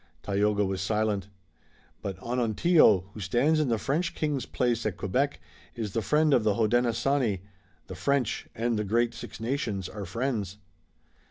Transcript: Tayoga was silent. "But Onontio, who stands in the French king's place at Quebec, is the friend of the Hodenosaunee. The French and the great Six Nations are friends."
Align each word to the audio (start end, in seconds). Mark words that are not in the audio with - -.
Tayoga 0.23 0.65
was 0.65 0.81
silent. 0.81 1.27
"But 2.01 2.17
Onontio, 2.23 3.11
who 3.13 3.19
stands 3.19 3.59
in 3.59 3.67
the 3.69 3.77
French 3.77 4.15
king's 4.15 4.47
place 4.47 4.83
at 4.83 4.97
Quebec, 4.97 5.39
is 5.75 5.93
the 5.93 6.01
friend 6.01 6.33
of 6.33 6.43
the 6.43 6.55
Hodenosaunee. 6.55 7.41
The 7.85 7.93
French 7.93 8.47
and 8.55 8.79
the 8.79 8.83
great 8.83 9.13
Six 9.13 9.39
Nations 9.39 9.87
are 9.87 10.05
friends." 10.05 10.57